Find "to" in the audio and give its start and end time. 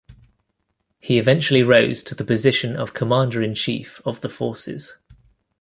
2.01-2.15